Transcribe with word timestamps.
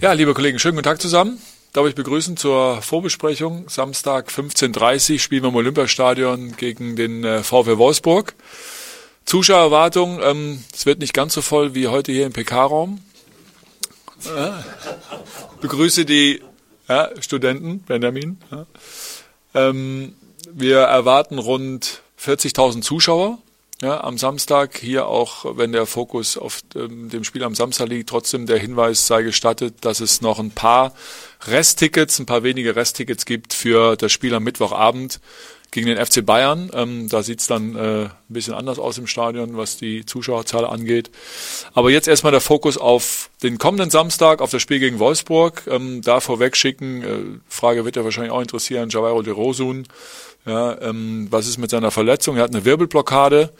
Ja, 0.00 0.14
liebe 0.14 0.32
Kollegen, 0.32 0.58
schönen 0.58 0.76
guten 0.76 0.88
Tag 0.88 1.02
zusammen. 1.02 1.38
Darf 1.74 1.86
ich 1.86 1.94
begrüßen 1.94 2.38
zur 2.38 2.80
Vorbesprechung. 2.80 3.68
Samstag 3.68 4.30
15.30 4.30 5.12
Uhr 5.12 5.18
spielen 5.18 5.42
wir 5.42 5.50
im 5.50 5.56
Olympiastadion 5.56 6.56
gegen 6.56 6.96
den 6.96 7.22
äh, 7.22 7.42
VfL 7.42 7.76
Wolfsburg. 7.76 8.34
Zuschauererwartung, 9.26 10.18
ähm, 10.22 10.64
es 10.72 10.86
wird 10.86 11.00
nicht 11.00 11.12
ganz 11.12 11.34
so 11.34 11.42
voll 11.42 11.74
wie 11.74 11.88
heute 11.88 12.12
hier 12.12 12.24
im 12.24 12.32
PK-Raum. 12.32 13.02
Äh, 14.24 14.52
begrüße 15.60 16.06
die 16.06 16.40
ja, 16.88 17.10
Studenten, 17.20 17.80
Benjamin. 17.80 18.38
Ja. 18.50 18.66
Ähm, 19.52 20.14
wir 20.50 20.78
erwarten 20.78 21.38
rund 21.38 22.00
40.000 22.18 22.80
Zuschauer. 22.80 23.36
Ja, 23.82 24.04
am 24.04 24.18
Samstag 24.18 24.76
hier 24.76 25.06
auch, 25.06 25.56
wenn 25.56 25.72
der 25.72 25.86
Fokus 25.86 26.36
auf 26.36 26.60
ähm, 26.74 27.08
dem 27.08 27.24
Spiel 27.24 27.42
am 27.42 27.54
Samstag 27.54 27.88
liegt, 27.88 28.10
trotzdem 28.10 28.44
der 28.44 28.58
Hinweis 28.58 29.06
sei 29.06 29.22
gestattet, 29.22 29.76
dass 29.80 30.00
es 30.00 30.20
noch 30.20 30.38
ein 30.38 30.50
paar 30.50 30.92
Resttickets, 31.46 32.18
ein 32.18 32.26
paar 32.26 32.42
wenige 32.42 32.76
Resttickets 32.76 33.24
gibt 33.24 33.54
für 33.54 33.96
das 33.96 34.12
Spiel 34.12 34.34
am 34.34 34.44
Mittwochabend 34.44 35.18
gegen 35.70 35.86
den 35.86 36.04
FC 36.04 36.26
Bayern. 36.26 36.70
Ähm, 36.74 37.08
da 37.08 37.22
sieht's 37.22 37.46
dann 37.46 37.74
äh, 37.74 38.04
ein 38.04 38.10
bisschen 38.28 38.52
anders 38.52 38.78
aus 38.78 38.98
im 38.98 39.06
Stadion, 39.06 39.56
was 39.56 39.78
die 39.78 40.04
Zuschauerzahl 40.04 40.66
angeht. 40.66 41.10
Aber 41.72 41.90
jetzt 41.90 42.06
erstmal 42.06 42.32
der 42.32 42.42
Fokus 42.42 42.76
auf 42.76 43.30
den 43.42 43.56
kommenden 43.56 43.88
Samstag, 43.88 44.42
auf 44.42 44.50
das 44.50 44.60
Spiel 44.60 44.80
gegen 44.80 44.98
Wolfsburg. 44.98 45.62
Ähm, 45.68 46.02
da 46.02 46.20
vorweg 46.20 46.54
schicken, 46.54 47.02
äh, 47.02 47.40
Frage 47.48 47.86
wird 47.86 47.96
ja 47.96 48.04
wahrscheinlich 48.04 48.32
auch 48.32 48.42
interessieren, 48.42 48.90
Javairo 48.90 49.22
de 49.22 49.32
Rosun 49.32 49.86
ja, 50.46 50.80
ähm, 50.80 51.28
was 51.30 51.46
ist 51.46 51.58
mit 51.58 51.70
seiner 51.70 51.90
Verletzung? 51.90 52.36
Er 52.36 52.44
hat 52.44 52.54
eine 52.54 52.64
Wirbelblockade 52.64 53.52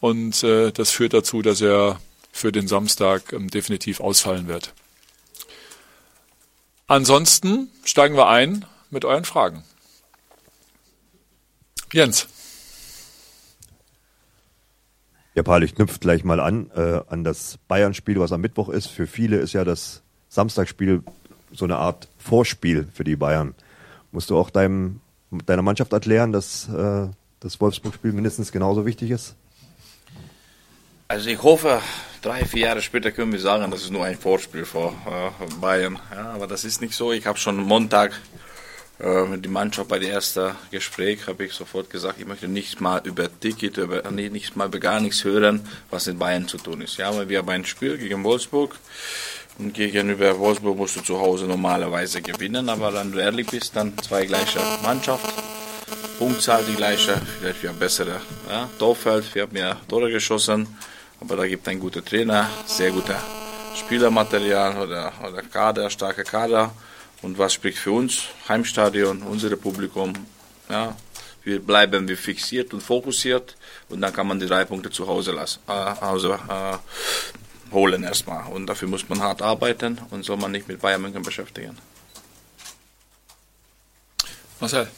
und 0.00 0.42
äh, 0.42 0.72
das 0.72 0.90
führt 0.90 1.14
dazu, 1.14 1.42
dass 1.42 1.60
er 1.60 2.00
für 2.32 2.52
den 2.52 2.68
Samstag 2.68 3.32
ähm, 3.32 3.48
definitiv 3.48 4.00
ausfallen 4.00 4.48
wird. 4.48 4.74
Ansonsten 6.86 7.70
steigen 7.84 8.16
wir 8.16 8.28
ein 8.28 8.64
mit 8.90 9.04
euren 9.04 9.24
Fragen. 9.24 9.64
Jens. 11.92 12.28
Ja, 15.34 15.42
Paul, 15.42 15.62
ich 15.62 15.74
knüpfe 15.74 15.98
gleich 16.00 16.24
mal 16.24 16.40
an, 16.40 16.70
äh, 16.74 17.00
an 17.08 17.22
das 17.22 17.58
Bayern-Spiel, 17.68 18.18
was 18.18 18.32
am 18.32 18.40
Mittwoch 18.40 18.68
ist. 18.68 18.88
Für 18.88 19.06
viele 19.06 19.36
ist 19.36 19.52
ja 19.52 19.64
das 19.64 20.02
Samstagsspiel 20.28 21.02
so 21.52 21.64
eine 21.64 21.76
Art 21.76 22.08
Vorspiel 22.18 22.88
für 22.92 23.04
die 23.04 23.16
Bayern. 23.16 23.54
Musst 24.10 24.30
du 24.30 24.38
auch 24.38 24.50
deinem 24.50 25.00
deiner 25.30 25.62
Mannschaft 25.62 25.92
erklären, 25.92 26.32
dass 26.32 26.68
äh, 26.68 27.08
das 27.40 27.60
Wolfsburg-Spiel 27.60 28.12
mindestens 28.12 28.52
genauso 28.52 28.86
wichtig 28.86 29.10
ist? 29.10 29.34
Also 31.08 31.30
ich 31.30 31.42
hoffe, 31.42 31.80
drei, 32.20 32.44
vier 32.44 32.66
Jahre 32.66 32.82
später 32.82 33.10
können 33.10 33.32
wir 33.32 33.40
sagen, 33.40 33.70
das 33.70 33.82
ist 33.82 33.90
nur 33.90 34.04
ein 34.04 34.18
Vorspiel 34.18 34.64
vor 34.64 34.94
äh, 35.06 35.54
Bayern. 35.60 35.98
Ja, 36.14 36.32
aber 36.32 36.46
das 36.46 36.64
ist 36.64 36.82
nicht 36.82 36.94
so. 36.94 37.12
Ich 37.12 37.26
habe 37.26 37.38
schon 37.38 37.56
Montag 37.56 38.12
äh, 39.00 39.24
mit 39.24 39.44
der 39.44 39.52
Mannschaft 39.52 39.88
bei 39.88 39.98
dem 39.98 40.10
ersten 40.10 40.56
Gespräch 40.70 41.26
habe 41.28 41.44
ich 41.44 41.52
sofort 41.52 41.88
gesagt, 41.88 42.18
ich 42.18 42.26
möchte 42.26 42.48
nicht 42.48 42.80
mal 42.80 43.00
über 43.04 43.28
Ticket, 43.40 43.76
über, 43.78 44.02
nee, 44.10 44.28
nicht 44.28 44.56
mal 44.56 44.66
über 44.66 44.80
gar 44.80 45.00
nichts 45.00 45.24
hören, 45.24 45.66
was 45.88 46.08
in 46.08 46.18
Bayern 46.18 46.48
zu 46.48 46.58
tun 46.58 46.80
ist. 46.80 46.96
Ja, 46.96 47.14
weil 47.16 47.28
wir 47.28 47.38
haben 47.38 47.48
ein 47.48 47.64
Spiel 47.64 47.96
gegen 47.96 48.24
Wolfsburg. 48.24 48.76
Und 49.58 49.74
gegenüber 49.74 50.38
Wolfsburg 50.38 50.76
musst 50.76 50.96
du 50.96 51.00
zu 51.02 51.18
Hause 51.18 51.46
normalerweise 51.46 52.22
gewinnen, 52.22 52.68
aber 52.68 52.94
wenn 52.94 53.10
du 53.10 53.18
ehrlich 53.18 53.48
bist, 53.48 53.74
dann 53.74 53.92
zwei 53.98 54.24
gleiche 54.24 54.60
Mannschaft, 54.82 55.34
Punktzahl 56.18 56.64
die 56.64 56.76
gleiche, 56.76 57.20
vielleicht 57.40 57.62
wir 57.62 57.70
haben 57.70 57.78
bessere 57.78 58.20
ja, 58.48 58.68
Torfeld, 58.78 59.34
wir 59.34 59.42
haben 59.42 59.52
mehr 59.52 59.76
Tore 59.88 60.10
geschossen, 60.10 60.68
aber 61.20 61.36
da 61.36 61.46
gibt 61.46 61.66
ein 61.66 61.80
guter 61.80 62.04
Trainer, 62.04 62.48
sehr 62.66 62.92
guter 62.92 63.20
Spielermaterial 63.74 64.80
oder, 64.80 65.12
oder 65.26 65.42
Kader, 65.42 65.90
starker 65.90 66.24
Kader. 66.24 66.72
Und 67.22 67.36
was 67.36 67.52
spricht 67.52 67.78
für 67.78 67.92
uns? 67.92 68.24
Heimstadion, 68.48 69.22
unser 69.22 69.56
Publikum, 69.56 70.12
ja, 70.70 70.94
wir 71.42 71.60
bleiben 71.60 72.06
wir 72.06 72.16
fixiert 72.16 72.72
und 72.74 72.80
fokussiert. 72.80 73.56
Und 73.88 74.00
dann 74.00 74.12
kann 74.12 74.26
man 74.26 74.38
die 74.38 74.46
drei 74.46 74.64
Punkte 74.64 74.90
zu 74.90 75.06
Hause 75.08 75.32
lassen, 75.32 75.60
äh, 75.68 75.72
also, 75.72 76.34
äh, 76.34 76.76
holen 77.88 78.02
erstmal. 78.04 78.52
Und 78.52 78.66
dafür 78.66 78.88
muss 78.88 79.08
man 79.08 79.20
hart 79.20 79.42
arbeiten 79.42 79.98
und 80.10 80.24
soll 80.24 80.36
man 80.36 80.52
nicht 80.52 80.68
mit 80.68 80.80
Bayern 80.80 81.02
München 81.02 81.22
beschäftigen. 81.22 81.76
Marcel. 84.60 84.88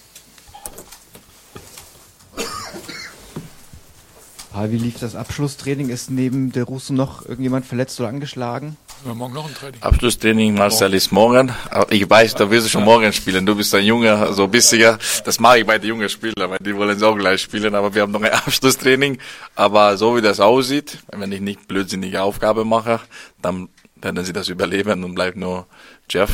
Wie 4.62 4.77
lief 4.77 4.99
das 4.99 5.15
Abschlusstraining? 5.15 5.89
Ist 5.89 6.11
neben 6.11 6.53
der 6.53 6.65
Russen 6.65 6.95
noch 6.95 7.23
irgendjemand 7.25 7.65
verletzt 7.65 7.99
oder 7.99 8.11
angeschlagen? 8.11 8.77
Wir 9.03 9.15
morgen 9.15 9.33
noch 9.33 9.49
ein 9.49 9.55
Training. 9.55 9.83
Abschlusstraining, 9.83 10.55
Marcel, 10.55 10.93
ist 10.93 11.11
morgen. 11.11 11.55
Ich 11.88 12.09
weiß, 12.09 12.34
da 12.34 12.50
wirst 12.50 12.66
du 12.66 12.71
schon 12.71 12.84
morgen 12.84 13.11
spielen. 13.15 13.47
Du 13.47 13.55
bist 13.55 13.75
ein 13.75 13.84
Junge, 13.84 14.31
so 14.34 14.44
ein 14.44 14.50
bisschen. 14.50 14.99
Das 15.25 15.41
mache 15.41 15.61
ich 15.61 15.66
bei 15.66 15.78
den 15.78 15.88
jungen 15.88 16.09
Spielern, 16.11 16.50
weil 16.50 16.59
die 16.61 16.77
wollen 16.77 16.97
es 16.97 17.03
auch 17.03 17.16
gleich 17.16 17.41
spielen. 17.41 17.75
Aber 17.75 17.94
wir 17.94 18.03
haben 18.03 18.12
noch 18.12 18.21
ein 18.21 18.31
Abschlusstraining. 18.47 19.19
Aber 19.55 19.97
so 19.97 20.16
wie 20.16 20.21
das 20.21 20.38
aussieht, 20.38 20.99
wenn 21.12 21.33
ich 21.33 21.41
nicht 21.41 21.66
blödsinnige 21.66 22.21
Aufgabe 22.21 22.66
mache, 22.66 23.00
dann 23.41 23.71
werden 23.97 24.22
sie 24.22 24.34
das 24.34 24.49
überleben 24.49 25.03
und 25.05 25.15
bleibt 25.15 25.38
nur 25.38 25.67
Jeff 26.11 26.31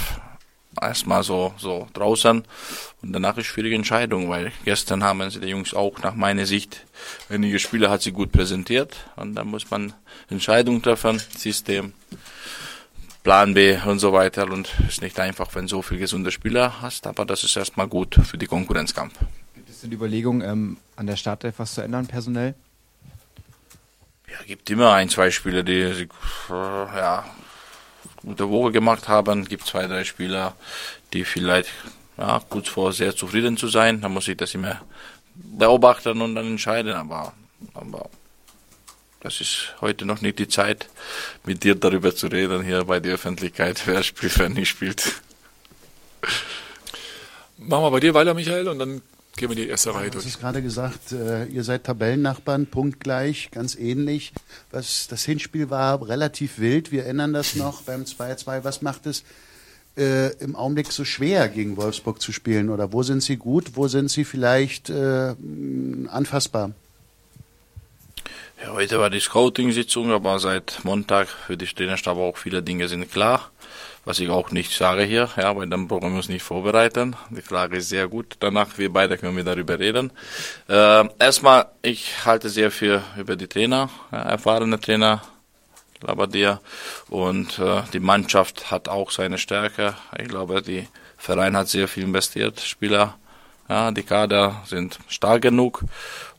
erstmal 0.80 1.22
so, 1.22 1.54
so 1.58 1.86
draußen. 1.94 2.42
Und 3.02 3.12
danach 3.12 3.36
ist 3.36 3.46
schwierige 3.46 3.76
Entscheidung, 3.76 4.28
weil 4.28 4.50
gestern 4.64 5.04
haben 5.04 5.30
sie 5.30 5.40
die 5.40 5.48
Jungs 5.48 5.72
auch 5.72 6.00
nach 6.02 6.14
meiner 6.14 6.46
Sicht, 6.46 6.84
einige 7.28 7.60
Spieler 7.60 7.90
hat 7.90 8.02
sie 8.02 8.12
gut 8.12 8.32
präsentiert. 8.32 8.96
Und 9.14 9.36
dann 9.36 9.46
muss 9.46 9.70
man 9.70 9.92
Entscheidungen 10.28 10.82
treffen, 10.82 11.22
System. 11.36 11.92
Plan 13.26 13.54
B 13.54 13.76
und 13.84 13.98
so 13.98 14.12
weiter. 14.12 14.44
Und 14.44 14.72
es 14.86 14.94
ist 14.94 15.02
nicht 15.02 15.18
einfach, 15.18 15.52
wenn 15.56 15.66
so 15.66 15.82
viele 15.82 15.98
gesunde 15.98 16.30
Spieler 16.30 16.80
hast, 16.80 17.08
aber 17.08 17.24
das 17.24 17.42
ist 17.42 17.56
erstmal 17.56 17.88
gut 17.88 18.14
für 18.22 18.38
die 18.38 18.46
Konkurrenzkampf. 18.46 19.14
Gibt 19.56 19.68
es 19.68 19.80
denn 19.80 19.90
die 19.90 19.96
Überlegung, 19.96 20.42
ähm, 20.42 20.76
an 20.94 21.08
der 21.08 21.16
Startelf 21.16 21.58
was 21.58 21.74
zu 21.74 21.80
ändern, 21.80 22.06
personell? 22.06 22.54
Ja, 24.30 24.36
gibt 24.46 24.70
immer 24.70 24.92
ein, 24.92 25.08
zwei 25.08 25.32
Spieler, 25.32 25.64
die 25.64 25.80
äh, 25.80 26.06
ja, 26.50 27.24
gute 28.22 28.48
Woche 28.48 28.70
gemacht 28.70 29.08
haben. 29.08 29.44
Gibt 29.44 29.66
zwei, 29.66 29.88
drei 29.88 30.04
Spieler, 30.04 30.54
die 31.12 31.24
vielleicht 31.24 31.70
ja, 32.16 32.40
kurz 32.48 32.68
vor 32.68 32.92
sehr 32.92 33.16
zufrieden 33.16 33.56
zu 33.56 33.66
sein. 33.66 34.02
Da 34.02 34.08
muss 34.08 34.28
ich 34.28 34.36
das 34.36 34.54
immer 34.54 34.82
beobachten 35.34 36.22
und 36.22 36.36
dann 36.36 36.46
entscheiden. 36.46 36.92
Aber, 36.92 37.32
aber 37.74 38.08
das 39.20 39.40
ist 39.40 39.74
heute 39.80 40.04
noch 40.04 40.20
nicht 40.20 40.38
die 40.38 40.48
Zeit, 40.48 40.88
mit 41.44 41.64
dir 41.64 41.74
darüber 41.74 42.14
zu 42.14 42.26
reden, 42.28 42.62
hier 42.62 42.84
bei 42.84 43.00
der 43.00 43.14
Öffentlichkeit, 43.14 43.82
wer 43.86 44.02
spielt, 44.02 44.38
wer 44.38 44.48
nicht 44.48 44.68
spielt. 44.68 45.20
Machen 47.58 47.84
wir 47.84 47.90
bei 47.90 48.00
dir 48.00 48.14
weiter, 48.14 48.34
Michael, 48.34 48.68
und 48.68 48.78
dann 48.78 49.02
gehen 49.36 49.48
wir 49.48 49.56
die 49.56 49.68
erste 49.68 49.94
Reihe 49.94 50.10
durch. 50.10 50.24
Du 50.24 50.30
hast 50.30 50.40
gerade 50.40 50.62
gesagt, 50.62 51.12
äh, 51.12 51.44
ihr 51.46 51.64
seid 51.64 51.84
Tabellennachbarn, 51.84 52.66
punktgleich, 52.66 53.50
ganz 53.50 53.74
ähnlich. 53.74 54.32
Was, 54.70 55.08
das 55.08 55.24
Hinspiel 55.24 55.70
war 55.70 56.06
relativ 56.06 56.58
wild, 56.58 56.92
wir 56.92 57.06
ändern 57.06 57.32
das 57.32 57.54
noch 57.54 57.82
beim 57.82 58.02
2-2. 58.02 58.64
Was 58.64 58.82
macht 58.82 59.06
es 59.06 59.24
äh, 59.96 60.32
im 60.36 60.56
Augenblick 60.56 60.92
so 60.92 61.04
schwer, 61.04 61.48
gegen 61.48 61.76
Wolfsburg 61.76 62.20
zu 62.20 62.32
spielen? 62.32 62.70
Oder 62.70 62.92
wo 62.92 63.02
sind 63.02 63.22
sie 63.22 63.36
gut, 63.36 63.72
wo 63.74 63.88
sind 63.88 64.10
sie 64.10 64.24
vielleicht 64.24 64.90
äh, 64.90 65.34
anfassbar? 66.08 66.72
Ja, 68.62 68.72
heute 68.72 68.98
war 68.98 69.10
die 69.10 69.20
Scouting-Sitzung, 69.20 70.10
aber 70.12 70.38
seit 70.38 70.82
Montag 70.82 71.28
für 71.28 71.58
die 71.58 71.66
Trainerstab 71.66 72.16
auch 72.16 72.38
viele 72.38 72.62
Dinge 72.62 72.88
sind 72.88 73.12
klar. 73.12 73.50
Was 74.06 74.18
ich 74.18 74.30
auch 74.30 74.50
nicht 74.50 74.72
sage 74.72 75.02
hier, 75.02 75.28
ja, 75.36 75.54
weil 75.54 75.68
dann 75.68 75.88
brauchen 75.88 76.12
wir 76.12 76.16
uns 76.16 76.30
nicht 76.30 76.42
vorbereiten. 76.42 77.16
Die 77.28 77.42
Klage 77.42 77.76
ist 77.76 77.90
sehr 77.90 78.08
gut. 78.08 78.36
Danach, 78.40 78.78
wir 78.78 78.90
beide 78.90 79.18
können 79.18 79.36
wir 79.36 79.44
darüber 79.44 79.78
reden. 79.78 80.10
Äh, 80.70 81.06
erstmal, 81.18 81.66
ich 81.82 82.24
halte 82.24 82.48
sehr 82.48 82.70
viel 82.70 83.02
über 83.18 83.36
die 83.36 83.46
Trainer, 83.46 83.90
ja, 84.10 84.22
erfahrene 84.22 84.80
Trainer, 84.80 85.22
Labadia. 86.00 86.60
Und 87.10 87.58
äh, 87.58 87.82
die 87.92 88.00
Mannschaft 88.00 88.70
hat 88.70 88.88
auch 88.88 89.10
seine 89.10 89.36
Stärke. 89.36 89.96
Ich 90.18 90.28
glaube, 90.28 90.62
die 90.62 90.88
Verein 91.18 91.58
hat 91.58 91.68
sehr 91.68 91.88
viel 91.88 92.04
investiert. 92.04 92.60
Spieler, 92.60 93.18
ja, 93.68 93.90
die 93.90 94.02
Kader 94.02 94.62
sind 94.64 94.98
stark 95.08 95.42
genug 95.42 95.82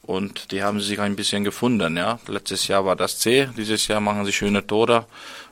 und 0.08 0.52
die 0.52 0.64
haben 0.64 0.80
sich 0.80 1.00
ein 1.00 1.16
bisschen 1.16 1.44
gefunden. 1.44 1.98
Ja, 1.98 2.20
letztes 2.28 2.68
Jahr 2.68 2.86
war 2.86 2.96
das 2.96 3.20
C, 3.20 3.50
dieses 3.56 3.88
Jahr 3.88 4.00
machen 4.00 4.26
sie 4.26 4.34
schöne 4.34 4.66
Tore 4.66 5.06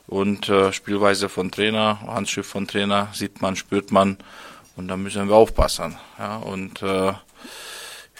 und 0.08 0.48
äh, 0.48 0.72
Spielweise 0.72 1.28
von 1.28 1.50
Trainer, 1.50 2.00
Handschrift 2.06 2.50
von 2.50 2.66
Trainer 2.66 3.08
sieht 3.12 3.40
man, 3.42 3.54
spürt 3.54 3.92
man 3.92 4.16
und 4.74 4.88
da 4.88 4.96
müssen 4.96 5.28
wir 5.28 5.36
aufpassen. 5.36 5.96
Ja, 6.18 6.38
und 6.38 6.82
äh, 6.82 7.12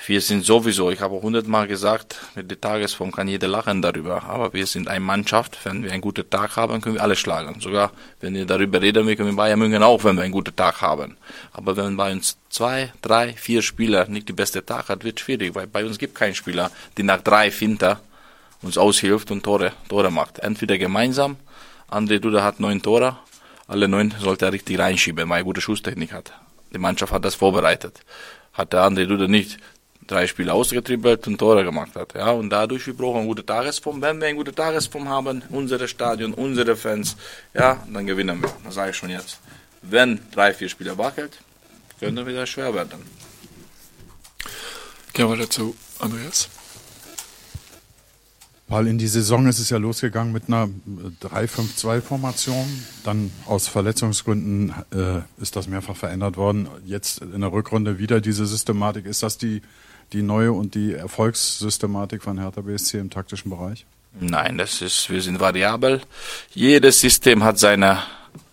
wir 0.09 0.21
sind 0.21 0.45
sowieso, 0.45 0.91
ich 0.91 1.01
habe 1.01 1.21
hundertmal 1.21 1.67
gesagt, 1.67 2.21
mit 2.35 2.51
der 2.51 2.61
Tagesform 2.61 3.11
kann 3.11 3.27
jeder 3.27 3.49
lachen 3.49 3.83
darüber, 3.83 4.23
aber 4.23 4.53
wir 4.53 4.67
sind 4.67 4.89
eine 4.89 5.01
Mannschaft, 5.01 5.59
wenn 5.65 5.83
wir 5.83 5.91
einen 5.91 6.01
guten 6.01 6.29
Tag 6.31 6.57
haben, 6.57 6.81
können 6.81 6.95
wir 6.95 7.03
alle 7.03 7.17
schlagen. 7.17 7.61
Sogar 7.61 7.91
wenn 8.21 8.35
wir 8.35 8.47
darüber 8.47 8.81
reden, 8.81 9.07
wir 9.07 9.17
können 9.17 9.35
Bayern 9.35 9.59
München 9.59 9.83
auch, 9.83 10.05
wenn 10.05 10.17
wir 10.17 10.23
einen 10.23 10.33
guten 10.33 10.55
Tag 10.55 10.81
haben. 10.81 11.17
Aber 11.53 11.77
wenn 11.77 11.97
bei 11.97 12.13
uns 12.13 12.39
zwei, 12.51 12.93
drei, 13.03 13.33
vier 13.33 13.63
Spieler 13.63 14.07
nicht 14.09 14.29
die 14.29 14.33
beste 14.33 14.65
Tag 14.65 14.89
hat, 14.89 15.03
wird 15.03 15.19
schwierig, 15.19 15.55
weil 15.55 15.67
bei 15.67 15.85
uns 15.85 15.99
gibt 15.99 16.15
keinen 16.15 16.35
Spieler, 16.35 16.71
die 16.97 17.03
nach 17.03 17.23
drei 17.23 17.51
Finter 17.51 18.01
uns 18.63 18.79
aushilft 18.79 19.31
und 19.31 19.43
Tore, 19.43 19.73
Tore 19.89 20.11
macht. 20.11 20.39
Entweder 20.39 20.79
gemeinsam, 20.79 21.37
André 21.91 22.21
Duda 22.21 22.45
hat 22.45 22.61
neun 22.61 22.81
Tore, 22.81 23.17
alle 23.67 23.89
neun 23.89 24.15
sollte 24.21 24.47
er 24.47 24.53
richtig 24.53 24.79
reinschieben, 24.79 25.29
weil 25.29 25.41
er 25.41 25.45
gute 25.45 25.61
Schusstechnik 25.61 26.13
hat. 26.13 26.33
Die 26.73 26.79
Mannschaft 26.79 27.13
hat 27.13 27.25
das 27.25 27.35
vorbereitet. 27.35 28.01
Hat 28.53 28.73
der 28.73 28.83
andere 28.83 29.07
Duda 29.07 29.29
nicht 29.29 29.59
drei 30.07 30.27
Spiele 30.27 30.53
ausgetribbelt 30.53 31.27
und 31.27 31.39
Tore 31.39 31.65
gemacht 31.65 31.95
hat. 31.95 32.15
Ja, 32.15 32.31
und 32.31 32.51
dadurch, 32.51 32.87
wir 32.87 32.95
brauchen 32.95 33.19
eine 33.19 33.27
gute 33.27 33.45
Tagesform. 33.45 34.01
Wenn 34.01 34.21
wir 34.21 34.29
eine 34.29 34.37
gute 34.37 34.55
Tagesform 34.55 35.09
haben, 35.09 35.43
unsere 35.51 35.89
Stadion, 35.89 36.35
unsere 36.35 36.77
Fans, 36.77 37.17
ja, 37.55 37.83
dann 37.93 38.07
gewinnen 38.07 38.41
wir. 38.43 38.51
Das 38.65 38.75
sage 38.75 38.91
ich 38.91 38.97
schon 38.97 39.11
jetzt. 39.11 39.41
Wenn 39.83 40.21
drei, 40.33 40.55
vier 40.55 40.69
Spieler 40.69 40.97
wackelt, 40.99 41.39
könnte 42.01 42.27
wieder 42.27 42.47
schwer 42.47 42.75
werden. 42.75 43.01
Gehen 45.13 45.29
wir 45.29 45.37
dazu, 45.37 45.75
Andreas. 45.99 46.49
Weil 48.69 48.89
in 48.89 48.99
die 48.99 49.07
Saison 49.07 49.47
ist 49.47 49.61
es 49.61 49.71
ja 49.71 49.79
losgegangen 49.79 50.33
mit 50.33 50.49
einer 50.49 50.69
3-5-2-Formation. 51.23 52.67
Dann 53.05 53.31
aus 53.47 53.69
Verletzungsgründen 53.69 54.75
äh, 54.93 55.21
ist 55.41 55.55
das 55.55 55.69
mehrfach 55.69 55.95
verändert 55.95 56.37
worden. 56.37 56.69
Jetzt 56.85 57.21
in 57.21 57.43
der 57.43 57.53
Rückrunde 57.53 58.01
wieder 58.01 58.21
diese 58.21 58.45
Systematik. 58.45 59.07
Ist 59.07 59.23
das 59.23 59.39
die, 59.39 59.63
die 60.13 60.23
neue 60.23 60.53
und 60.53 60.75
die 60.75 60.95
Erfolgssystematik 60.95 62.23
von 62.23 62.39
Hertha 62.39 62.61
BSC 62.61 62.99
im 62.99 63.11
taktischen 63.11 63.51
Bereich? 63.51 63.87
Nein, 64.19 64.59
das 64.59 64.81
ist, 64.81 65.11
wir 65.11 65.21
sind 65.21 65.41
variabel. 65.41 66.01
Jedes 66.55 67.01
System 67.01 67.45
hat 67.45 67.59
seine 67.59 68.03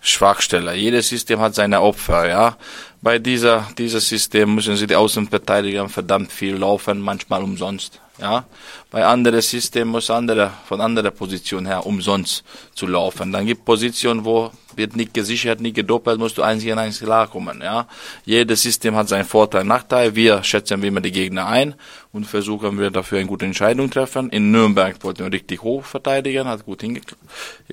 Schwachstelle. 0.02 0.76
Jedes 0.76 1.08
System 1.08 1.40
hat 1.40 1.56
seine 1.56 1.82
Opfer, 1.82 2.28
ja. 2.28 2.58
Bei 3.02 3.20
dieser, 3.20 3.68
dieses 3.78 4.08
System 4.08 4.56
müssen 4.56 4.76
sie 4.76 4.88
die 4.88 4.96
Außenverteidiger 4.96 5.88
verdammt 5.90 6.32
viel 6.32 6.56
laufen, 6.56 7.00
manchmal 7.00 7.44
umsonst. 7.44 8.02
Ja, 8.24 8.46
bei 8.90 9.06
anderen 9.06 9.42
Systemen 9.42 9.92
muss 9.92 10.10
andere, 10.10 10.52
von 10.66 10.80
anderer 10.80 11.12
Position 11.12 11.66
her 11.66 11.86
umsonst 11.86 12.46
zu 12.74 12.88
laufen. 12.88 13.34
Dann 13.34 13.46
gibt 13.46 13.66
Positionen, 13.66 14.24
wo 14.24 14.50
wird 14.78 14.96
nicht 14.96 15.14
gesichert, 15.14 15.60
nicht 15.60 15.76
gedoppelt, 15.76 16.20
musst 16.20 16.38
du 16.38 16.42
eins 16.42 16.64
gegen 16.64 16.80
eins 16.80 17.00
klarkommen. 17.00 17.62
Ja, 17.62 17.88
jedes 18.26 18.64
System 18.64 18.96
hat 18.96 19.10
seinen 19.10 19.26
Vorteil, 19.26 19.64
Nachteil. 19.64 20.16
Wir 20.16 20.44
schätzen 20.44 20.82
wie 20.82 20.88
immer 20.88 21.02
die 21.02 21.12
Gegner 21.12 21.48
ein 21.48 21.76
und 22.12 22.26
versuchen 22.26 22.80
wir 22.80 22.92
dafür 22.92 23.20
eine 23.20 23.28
gute 23.28 23.46
Entscheidung 23.46 23.90
treffen. 23.90 24.30
In 24.30 24.52
Nürnberg 24.52 24.96
wollten 25.04 25.26
wir 25.26 25.32
richtig 25.32 25.64
hoch 25.64 25.84
verteidigen, 25.84 26.48
hat 26.48 26.66
gut 26.66 26.82
hingekriegt. 26.82 27.18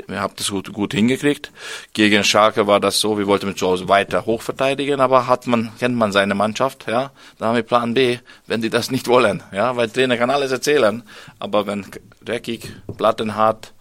Wir 0.07 0.21
haben 0.21 0.35
das 0.37 0.51
gut, 0.51 0.73
gut 0.73 0.95
hingekriegt. 0.95 1.53
Gegen 1.93 2.25
Schalke 2.25 2.67
war 2.67 2.81
das 2.81 3.01
so, 3.01 3.19
wir 3.19 3.27
wollten 3.27 3.47
mit 3.47 3.59
zu 3.59 3.67
Hause 3.67 3.89
weiter 3.89 4.27
hoch 4.27 4.43
verteidigen, 4.43 5.01
aber 5.01 5.27
hat 5.27 5.47
man, 5.47 5.71
kennt 5.79 5.97
man 5.97 6.13
seine 6.13 6.35
Mannschaft, 6.35 6.87
ja. 6.89 7.11
Da 7.39 7.47
haben 7.47 7.57
wir 7.57 7.63
Plan 7.63 7.95
B, 7.95 8.19
wenn 8.47 8.63
die 8.63 8.71
das 8.71 8.91
nicht 8.91 9.09
wollen, 9.09 9.43
ja, 9.53 9.77
weil 9.77 9.89
Trainer 9.91 10.17
kann 10.17 10.31
alles 10.31 10.40
erzählen, 10.49 11.03
aber 11.39 11.67
wenn 11.67 11.87
dreckig, 12.25 12.73
plattenhart, 12.97 13.73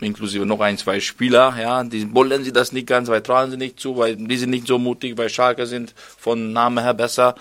inklusive 0.00 0.46
noch 0.46 0.60
ein, 0.60 0.78
zwei 0.78 1.00
Spieler, 1.00 1.54
ja, 1.60 1.84
die 1.84 2.12
wollen 2.14 2.44
sie 2.44 2.52
das 2.52 2.72
nicht 2.72 2.86
ganz, 2.86 3.08
weil 3.08 3.22
trauen 3.22 3.50
sie 3.50 3.56
nicht 3.56 3.78
zu, 3.78 3.96
weil 3.96 4.16
die 4.16 4.36
sind 4.36 4.50
nicht 4.50 4.66
so 4.66 4.78
mutig, 4.78 5.16
weil 5.16 5.28
Schalke 5.28 5.66
sind 5.66 5.94
von 6.18 6.52
Name 6.52 6.82
her 6.82 6.94
besser, 6.94 7.34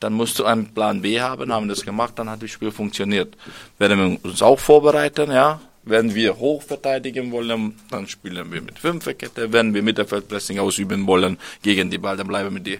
dann 0.00 0.12
musst 0.12 0.38
du 0.38 0.44
einen 0.44 0.72
Plan 0.74 1.02
B 1.02 1.20
haben, 1.20 1.52
haben 1.52 1.68
das 1.68 1.82
gemacht, 1.84 2.14
dann 2.16 2.30
hat 2.30 2.42
das 2.42 2.50
Spiel 2.50 2.70
funktioniert. 2.70 3.36
Werden 3.78 3.98
wir 3.98 4.30
uns 4.30 4.42
auch 4.42 4.58
vorbereiten, 4.58 5.30
ja, 5.30 5.60
wenn 5.84 6.14
wir 6.14 6.38
hoch 6.38 6.62
verteidigen 6.62 7.32
wollen, 7.32 7.74
dann 7.90 8.06
spielen 8.06 8.52
wir 8.52 8.60
mit 8.60 8.78
Fünferkette. 8.78 9.52
Wenn 9.52 9.72
wir 9.72 9.82
Mittelfeldpressing 9.82 10.58
ausüben 10.58 11.06
wollen 11.06 11.38
gegen 11.62 11.90
die 11.90 11.98
Ball, 11.98 12.16
dann 12.16 12.28
bleiben 12.28 12.48
wir 12.48 12.54
mit 12.54 12.66
die, 12.66 12.78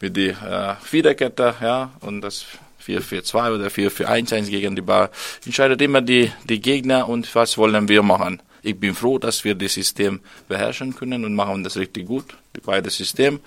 mit 0.00 0.16
die 0.16 0.28
äh, 0.28 0.74
Viererkette, 0.82 1.54
ja, 1.60 1.92
und 2.00 2.20
das 2.20 2.44
4-4-2 2.86 3.54
oder 3.54 3.66
4-4-1-1 3.68 4.50
gegen 4.50 4.76
die 4.76 4.82
Ball. 4.82 5.10
Entscheidet 5.44 5.80
immer 5.82 6.00
die, 6.00 6.32
die 6.44 6.60
Gegner 6.60 7.08
und 7.08 7.32
was 7.34 7.56
wollen 7.58 7.88
wir 7.88 8.02
machen. 8.02 8.42
Ich 8.62 8.78
bin 8.78 8.94
froh, 8.94 9.18
dass 9.18 9.44
wir 9.44 9.56
das 9.56 9.74
System 9.74 10.20
beherrschen 10.48 10.94
können 10.94 11.24
und 11.24 11.34
machen 11.34 11.64
das 11.64 11.76
richtig 11.76 12.06
gut, 12.06 12.26
die 12.54 12.60
beide 12.60 12.90
Systeme. 12.90 13.40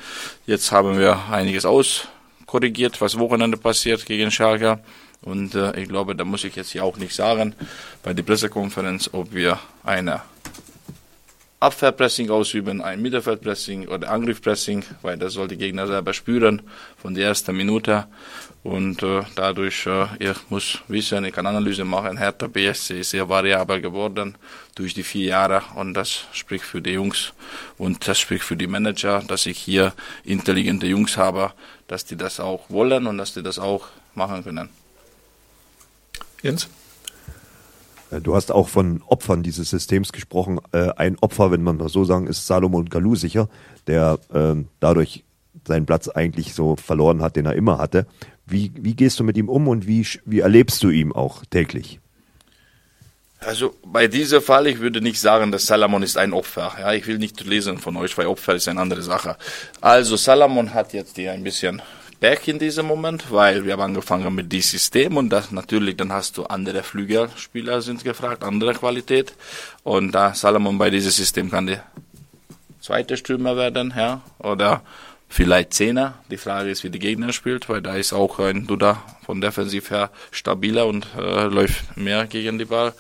Jetzt 0.46 0.72
haben 0.72 1.00
wir 1.00 1.18
einiges 1.32 1.66
auskorrigiert, 1.66 3.00
was 3.00 3.18
Wochenende 3.18 3.58
passiert 3.58 4.06
gegen 4.06 4.30
Schalke. 4.30 4.80
Und 5.22 5.56
äh, 5.56 5.80
ich 5.80 5.88
glaube, 5.88 6.16
da 6.16 6.26
muss 6.26 6.44
ich 6.44 6.56
jetzt 6.56 6.72
hier 6.72 6.84
auch 6.84 6.98
nicht 6.98 7.16
sagen 7.16 7.56
bei 8.04 8.14
der 8.14 8.24
Pressekonferenz, 8.24 9.10
ob 9.14 9.34
wir 9.34 9.60
eine 9.84 10.22
Abwehrpressing 11.60 12.30
ausüben, 12.30 12.82
ein 12.82 13.02
Mittelfeldpressing 13.02 13.88
oder 13.88 14.12
Angriffpressing, 14.12 14.84
weil 15.02 15.18
das 15.18 15.34
soll 15.34 15.48
die 15.48 15.58
Gegner 15.58 15.88
selber 15.88 16.14
spüren 16.14 16.62
von 16.98 17.16
der 17.16 17.28
ersten 17.28 17.56
Minute. 17.56 18.08
Und 18.64 19.04
äh, 19.04 19.22
dadurch, 19.36 19.86
äh, 19.86 20.08
ihr 20.20 20.36
muss 20.50 20.80
wissen, 20.88 21.24
ich 21.24 21.34
kann 21.34 21.46
Analyse 21.46 21.86
machen, 21.86 22.18
Hertha 22.18 22.48
BSC 22.48 23.00
ist 23.00 23.12
sehr 23.12 23.30
variabel 23.30 23.80
geworden 23.80 24.38
durch 24.74 24.94
die 24.94 25.04
vier 25.04 25.28
Jahre 25.28 25.62
und 25.76 25.94
das 25.94 26.26
spricht 26.34 26.66
für 26.66 26.82
die 26.82 26.94
Jungs 26.94 27.34
und 27.78 28.08
das 28.08 28.20
spricht 28.20 28.44
für 28.44 28.58
die 28.58 28.68
Manager, 28.68 29.24
dass 29.28 29.46
ich 29.46 29.60
hier 29.60 29.94
intelligente 30.24 30.88
Jungs 30.88 31.16
habe, 31.16 31.54
dass 31.88 32.06
die 32.06 32.16
das 32.16 32.40
auch 32.40 32.70
wollen 32.70 33.06
und 33.08 33.18
dass 33.20 33.34
die 33.34 33.44
das 33.44 33.60
auch 33.60 33.88
machen 34.16 34.44
können. 34.44 34.70
Jens? 36.42 36.68
Äh, 38.12 38.22
Du 38.22 38.36
hast 38.36 38.52
auch 38.52 38.68
von 38.68 39.02
Opfern 39.08 39.44
dieses 39.44 39.70
Systems 39.70 40.12
gesprochen. 40.12 40.60
Äh, 40.72 40.90
Ein 40.96 41.18
Opfer, 41.20 41.52
wenn 41.52 41.64
man 41.64 41.78
das 41.78 41.92
so 41.92 42.04
sagen, 42.06 42.28
ist 42.28 42.48
Salomon 42.48 42.90
Kalou 42.90 43.16
sicher, 43.16 43.50
der 43.88 44.20
ähm, 44.34 44.68
dadurch 44.80 45.24
seinen 45.68 45.86
Platz 45.86 46.08
eigentlich 46.08 46.54
so 46.54 46.76
verloren 46.76 47.22
hat, 47.22 47.36
den 47.36 47.46
er 47.46 47.56
immer 47.56 47.78
hatte. 47.78 48.06
Wie, 48.46 48.72
wie 48.76 48.96
gehst 48.96 49.20
du 49.20 49.24
mit 49.24 49.38
ihm 49.38 49.50
um 49.50 49.68
und 49.68 49.88
wie, 49.88 50.06
wie 50.26 50.40
erlebst 50.40 50.84
du 50.84 50.90
ihn 50.90 51.12
auch 51.12 51.44
täglich? 51.46 52.00
Also 53.40 53.76
bei 53.86 54.08
diesem 54.08 54.42
Fall, 54.42 54.66
ich 54.68 54.80
würde 54.80 55.02
nicht 55.02 55.20
sagen, 55.20 55.52
dass 55.52 55.68
Salomon 55.68 56.02
ist 56.02 56.18
ein 56.18 56.34
Opfer. 56.34 56.74
Ja, 56.80 56.94
ich 56.94 57.06
will 57.06 57.18
nicht 57.20 57.44
lesen 57.46 57.78
von 57.78 57.96
euch, 57.98 58.18
weil 58.18 58.28
Opfer 58.28 58.56
ist 58.56 58.68
eine 58.68 58.82
andere 58.82 59.04
Sache. 59.04 59.38
Also 59.82 60.16
Salomon 60.16 60.74
hat 60.74 60.94
jetzt 60.94 61.16
hier 61.16 61.32
ein 61.32 61.44
bisschen 61.44 61.82
Pech 62.20 62.48
in 62.48 62.60
diesem 62.60 62.86
Moment, 62.86 63.32
weil 63.32 63.66
wir 63.66 63.74
haben 63.74 63.82
angefangen 63.82 64.34
mit 64.34 64.52
diesem 64.52 64.72
System 64.72 65.18
und 65.18 65.30
das 65.30 65.52
natürlich, 65.52 65.98
dann 65.98 66.12
hast 66.12 66.38
du 66.38 66.46
andere 66.46 66.84
Flügelspieler 66.84 67.82
sind 67.82 68.04
gefragt, 68.04 68.44
andere 68.44 68.74
Qualität 68.74 69.34
und 69.84 70.12
da 70.14 70.34
Salomon 70.34 70.78
bei 70.78 70.90
diesem 70.90 71.12
System 71.12 71.52
kann 71.52 71.68
der 71.68 71.84
zweite 72.80 73.18
Stürmer 73.18 73.58
werden, 73.58 73.94
ja, 73.96 74.22
oder 74.40 74.82
vielleicht 75.28 75.74
Zehner. 75.74 76.20
Die 76.30 76.38
Frage 76.38 76.70
ist, 76.70 76.84
wie 76.84 76.90
die 76.90 77.00
Gegner 77.00 77.34
spielt, 77.34 77.68
weil 77.68 77.82
da 77.82 77.96
ist 77.96 78.14
auch 78.14 78.40
ein 78.40 78.68
Duda 78.68 79.04
von 79.26 79.42
defensiv 79.42 79.90
her 79.90 80.12
stabiler 80.32 80.86
und 80.86 81.08
äh, 81.18 81.46
läuft 81.46 81.98
mehr 81.98 82.26
gegen 82.28 82.58
die 82.60 82.66
Ball. 82.66 82.94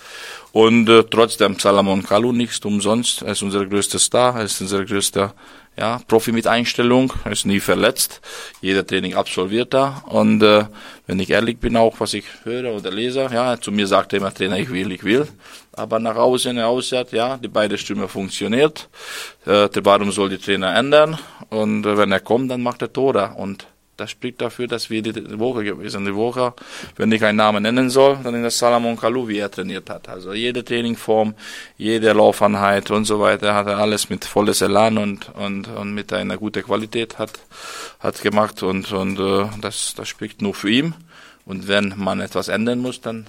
Und 0.51 0.89
äh, 0.89 1.03
trotzdem 1.03 1.59
Salomon 1.59 2.03
Kalou 2.03 2.31
nicht 2.31 2.65
umsonst. 2.65 3.21
Er 3.21 3.33
ist 3.33 3.43
unser 3.43 3.65
größter 3.65 3.99
Star, 3.99 4.35
er 4.37 4.43
ist 4.43 4.59
unser 4.61 4.83
größter 4.85 5.33
ja, 5.77 5.99
Profi 6.07 6.31
mit 6.31 6.47
Einstellung, 6.47 7.11
ist 7.29 7.45
nie 7.45 7.59
verletzt. 7.59 8.21
Jeder 8.61 8.85
Training 8.85 9.15
absolviert 9.15 9.73
er. 9.73 10.03
Und 10.07 10.41
äh, 10.41 10.65
wenn 11.07 11.19
ich 11.19 11.29
ehrlich 11.29 11.59
bin, 11.59 11.75
auch 11.75 11.99
was 11.99 12.13
ich 12.13 12.25
höre 12.43 12.73
oder 12.73 12.91
lese, 12.91 13.29
ja, 13.31 13.59
zu 13.59 13.71
mir 13.71 13.87
sagt 13.87 14.13
er 14.13 14.19
immer 14.19 14.33
Trainer, 14.33 14.57
ich 14.57 14.71
will, 14.71 14.91
ich 14.91 15.03
will. 15.03 15.27
Aber 15.73 15.99
nach 15.99 16.15
außen, 16.15 16.57
er 16.57 16.67
aussieht, 16.67 17.11
ja, 17.11 17.37
die 17.37 17.49
beide 17.49 17.77
Stimmen 17.77 18.07
funktioniert. 18.07 18.87
Äh, 19.45 19.67
warum 19.83 20.11
soll 20.11 20.29
die 20.29 20.37
Trainer 20.37 20.73
ändern? 20.75 21.17
Und 21.49 21.85
äh, 21.85 21.97
wenn 21.97 22.11
er 22.11 22.21
kommt, 22.21 22.49
dann 22.51 22.61
macht 22.61 22.81
er 22.81 22.93
Tore. 22.93 23.33
Und 23.35 23.67
das 23.97 24.11
spricht 24.11 24.41
dafür, 24.41 24.67
dass 24.67 24.89
wir 24.89 25.01
die 25.01 25.39
Woche 25.39 25.63
gewesen. 25.63 26.05
Die 26.05 26.15
Woche, 26.15 26.53
wenn 26.97 27.11
ich 27.11 27.23
einen 27.23 27.37
Namen 27.37 27.63
nennen 27.63 27.89
soll, 27.89 28.19
dann 28.23 28.35
ist 28.35 28.43
das 28.43 28.57
Salomon 28.59 28.97
Kalou, 28.97 29.27
wie 29.27 29.37
er 29.37 29.49
trainiert 29.49 29.89
hat. 29.89 30.09
Also 30.09 30.33
jede 30.33 30.63
Trainingform, 30.63 31.33
jede 31.77 32.11
Laufeinheit 32.13 32.91
und 32.91 33.05
so 33.05 33.19
weiter 33.19 33.53
hat 33.53 33.67
er 33.67 33.77
alles 33.77 34.09
mit 34.09 34.25
volles 34.25 34.61
Elan 34.61 34.97
und, 34.97 35.29
und, 35.35 35.67
und 35.67 35.93
mit 35.93 36.11
einer 36.13 36.37
guten 36.37 36.63
Qualität 36.63 37.17
hat, 37.17 37.31
hat 37.99 38.21
gemacht 38.21 38.63
und, 38.63 38.91
und 38.91 39.19
äh, 39.19 39.47
das, 39.61 39.93
das 39.95 40.07
spricht 40.07 40.41
nur 40.41 40.53
für 40.53 40.69
ihn. 40.69 40.93
Und 41.45 41.67
wenn 41.67 41.93
man 41.95 42.21
etwas 42.21 42.47
ändern 42.47 42.79
muss, 42.79 43.01
dann 43.01 43.27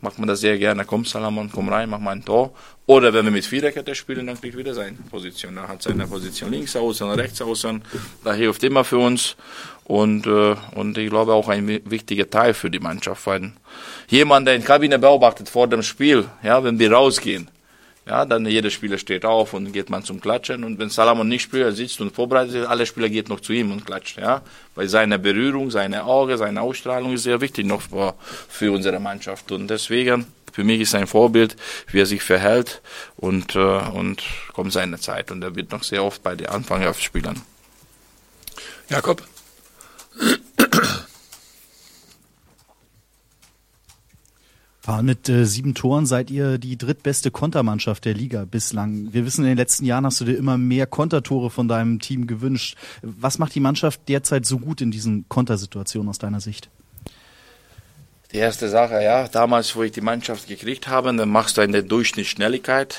macht 0.00 0.18
man 0.18 0.28
das 0.28 0.40
sehr 0.40 0.58
gerne. 0.58 0.84
Komm, 0.84 1.04
Salomon, 1.04 1.50
komm 1.52 1.68
rein, 1.68 1.88
mach 1.90 1.98
mal 1.98 2.12
ein 2.12 2.24
Tor. 2.24 2.52
Oder 2.86 3.12
wenn 3.14 3.24
wir 3.24 3.32
mit 3.32 3.44
Viererkette 3.46 3.94
spielen, 3.94 4.26
dann 4.26 4.38
kriegt 4.40 4.56
wieder 4.56 4.74
seine 4.74 4.96
Position. 5.10 5.56
Er 5.56 5.68
hat 5.68 5.82
seine 5.82 6.06
Position 6.06 6.50
links 6.50 6.76
außen, 6.76 7.10
rechts 7.12 7.40
außen. 7.40 7.82
Da 8.22 8.34
hilft 8.34 8.62
immer 8.64 8.84
für 8.84 8.98
uns. 8.98 9.36
Und, 9.84 10.26
äh, 10.26 10.56
und 10.74 10.96
ich 10.98 11.10
glaube 11.10 11.32
auch 11.34 11.48
ein 11.48 11.66
wi- 11.68 11.82
wichtiger 11.84 12.28
Teil 12.28 12.54
für 12.54 12.70
die 12.70 12.80
Mannschaft. 12.80 13.26
Weil 13.26 13.52
jemand, 14.08 14.46
der 14.46 14.54
in 14.56 14.64
Kabine 14.64 14.98
beobachtet 14.98 15.48
vor 15.48 15.66
dem 15.68 15.82
Spiel, 15.82 16.26
ja, 16.42 16.62
wenn 16.64 16.78
wir 16.78 16.92
rausgehen, 16.92 17.48
ja, 18.06 18.26
dann 18.26 18.44
jeder 18.44 18.70
Spieler 18.70 18.98
steht 18.98 19.24
auf 19.24 19.54
und 19.54 19.72
geht 19.72 19.88
man 19.88 20.04
zum 20.04 20.20
Klatschen. 20.20 20.62
Und 20.62 20.78
wenn 20.78 20.90
Salomon 20.90 21.26
nicht 21.26 21.42
spielt, 21.42 21.64
er 21.64 21.72
sitzt 21.72 22.00
und 22.02 22.14
vorbereitet 22.14 22.54
ist, 22.54 22.66
alle 22.66 22.84
Spieler 22.84 23.08
geht 23.08 23.30
noch 23.30 23.40
zu 23.40 23.52
ihm 23.54 23.72
und 23.72 23.86
klatscht, 23.86 24.18
ja. 24.18 24.42
Weil 24.74 24.88
seine 24.88 25.18
Berührung, 25.18 25.70
seine 25.70 26.04
Augen, 26.04 26.36
seine 26.36 26.60
Ausstrahlung 26.60 27.14
ist 27.14 27.22
sehr 27.22 27.40
wichtig 27.40 27.64
noch 27.66 27.80
für, 27.80 28.14
für 28.48 28.72
unsere 28.72 29.00
Mannschaft. 29.00 29.52
Und 29.52 29.68
deswegen, 29.68 30.26
für 30.52 30.64
mich 30.64 30.82
ist 30.82 30.94
ein 30.94 31.06
Vorbild, 31.06 31.56
wie 31.92 32.00
er 32.00 32.06
sich 32.06 32.22
verhält 32.22 32.82
und, 33.16 33.54
äh, 33.56 33.58
und 33.58 34.22
kommt 34.52 34.72
seine 34.72 34.98
Zeit. 34.98 35.30
Und 35.30 35.42
er 35.42 35.56
wird 35.56 35.72
noch 35.72 35.82
sehr 35.82 36.04
oft 36.04 36.22
bei 36.22 36.34
den 36.34 36.48
Anfangern 36.48 36.92
spielen. 36.94 37.40
Jakob? 38.90 39.22
Mit 45.00 45.30
äh, 45.30 45.46
sieben 45.46 45.74
Toren 45.74 46.04
seid 46.04 46.30
ihr 46.30 46.58
die 46.58 46.76
drittbeste 46.76 47.30
Kontermannschaft 47.30 48.04
der 48.04 48.12
Liga 48.12 48.44
bislang. 48.44 49.14
Wir 49.14 49.24
wissen, 49.24 49.42
in 49.42 49.48
den 49.48 49.56
letzten 49.56 49.86
Jahren 49.86 50.04
hast 50.04 50.20
du 50.20 50.26
dir 50.26 50.36
immer 50.36 50.58
mehr 50.58 50.86
Kontertore 50.86 51.48
von 51.48 51.68
deinem 51.68 52.00
Team 52.00 52.26
gewünscht. 52.26 52.76
Was 53.00 53.38
macht 53.38 53.54
die 53.54 53.60
Mannschaft 53.60 54.02
derzeit 54.08 54.44
so 54.44 54.58
gut 54.58 54.82
in 54.82 54.90
diesen 54.90 55.26
Kontersituationen 55.30 56.10
aus 56.10 56.18
deiner 56.18 56.40
Sicht? 56.40 56.68
Die 58.32 58.36
erste 58.36 58.68
Sache, 58.68 59.02
ja, 59.02 59.26
damals, 59.28 59.74
wo 59.74 59.82
ich 59.84 59.92
die 59.92 60.02
Mannschaft 60.02 60.48
gekriegt 60.48 60.86
habe, 60.86 61.14
dann 61.14 61.30
machst 61.30 61.56
du 61.56 61.62
eine 61.62 61.82
Durchschnittsschnelligkeit. 61.82 62.98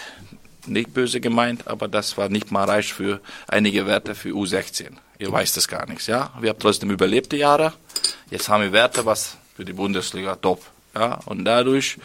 Nicht 0.65 0.91
böse 0.93 1.21
gemeint, 1.21 1.67
aber 1.67 1.87
das 1.87 2.17
war 2.17 2.29
nicht 2.29 2.51
mal 2.51 2.63
reich 2.63 2.93
für 2.93 3.21
einige 3.47 3.85
Werte 3.85 4.15
für 4.15 4.29
U16. 4.29 4.89
Ihr 5.19 5.31
weißt 5.31 5.55
das 5.55 5.67
gar 5.67 5.87
nichts, 5.87 6.07
ja. 6.07 6.31
Wir 6.39 6.49
haben 6.49 6.59
trotzdem 6.59 6.89
überlebte 6.89 7.37
Jahre. 7.37 7.73
Jetzt 8.31 8.49
haben 8.49 8.63
wir 8.63 8.71
Werte, 8.71 9.05
was 9.05 9.37
für 9.55 9.65
die 9.65 9.73
Bundesliga 9.73 10.35
top. 10.35 10.63
Ja, 10.97 11.19
und 11.25 11.43
dadurch 11.43 11.97